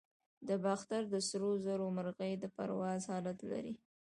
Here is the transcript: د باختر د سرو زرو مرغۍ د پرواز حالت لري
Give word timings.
د 0.47 0.49
باختر 0.63 1.01
د 1.09 1.15
سرو 1.27 1.51
زرو 1.65 1.85
مرغۍ 1.97 2.33
د 2.39 2.45
پرواز 2.55 3.01
حالت 3.11 3.39
لري 3.51 3.73